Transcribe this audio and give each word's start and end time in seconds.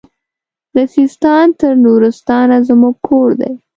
له 0.75 0.83
سیستان 0.95 1.47
تر 1.59 1.73
نورستانه 1.85 2.57
زموږ 2.67 2.95
کور 3.07 3.29
دی 3.41 3.51